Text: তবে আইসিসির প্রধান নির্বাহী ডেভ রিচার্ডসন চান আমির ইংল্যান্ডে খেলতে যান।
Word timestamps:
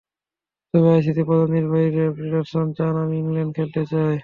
তবে 0.73 0.87
আইসিসির 0.93 1.27
প্রধান 1.27 1.49
নির্বাহী 1.55 1.87
ডেভ 1.95 2.11
রিচার্ডসন 2.21 2.67
চান 2.77 2.93
আমির 3.01 3.19
ইংল্যান্ডে 3.21 3.55
খেলতে 3.57 3.81
যান। 3.89 4.11